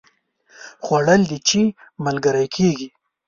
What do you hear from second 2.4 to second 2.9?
کېږي